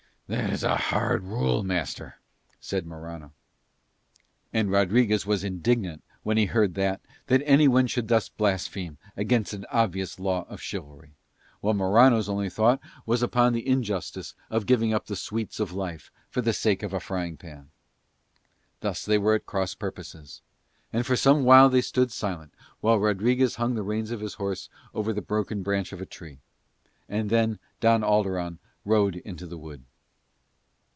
"That 0.27 0.49
is 0.53 0.63
a 0.63 0.77
hard 0.77 1.25
rule, 1.25 1.61
master," 1.61 2.15
said 2.61 2.85
Morano. 2.87 3.33
And 4.53 4.71
Rodriguez 4.71 5.25
was 5.25 5.43
indignant, 5.43 6.05
when 6.23 6.37
he 6.37 6.45
heard 6.45 6.75
that, 6.75 7.01
that 7.27 7.41
anyone 7.43 7.85
should 7.87 8.07
thus 8.07 8.29
blaspheme 8.29 8.97
against 9.17 9.51
an 9.51 9.65
obvious 9.69 10.21
law 10.21 10.43
of 10.47 10.61
chivalry: 10.61 11.17
while 11.59 11.73
Morano's 11.73 12.29
only 12.29 12.49
thought 12.49 12.79
was 13.05 13.21
upon 13.21 13.51
the 13.51 13.67
injustice 13.67 14.33
of 14.49 14.65
giving 14.65 14.93
up 14.93 15.07
the 15.07 15.17
sweets 15.17 15.59
of 15.59 15.73
life 15.73 16.09
for 16.29 16.39
the 16.41 16.53
sake 16.53 16.81
of 16.81 16.93
a 16.93 17.01
frying 17.01 17.35
pan. 17.35 17.69
Thus 18.79 19.03
they 19.03 19.17
were 19.17 19.35
at 19.35 19.45
cross 19.45 19.75
purposes. 19.75 20.41
And 20.93 21.05
for 21.05 21.17
some 21.17 21.43
while 21.43 21.67
they 21.69 21.81
stood 21.81 22.09
silent, 22.09 22.53
while 22.79 22.99
Rodriguez 22.99 23.55
hung 23.55 23.75
the 23.75 23.83
reins 23.83 24.11
of 24.11 24.21
his 24.21 24.35
horse 24.35 24.69
over 24.93 25.11
the 25.11 25.21
broken 25.21 25.61
branch 25.61 25.91
of 25.91 25.99
a 25.99 26.05
tree. 26.05 26.39
And 27.09 27.29
then 27.29 27.59
Don 27.81 28.01
Alderon 28.01 28.59
rode 28.85 29.17
into 29.17 29.45
the 29.45 29.57
wood. 29.57 29.83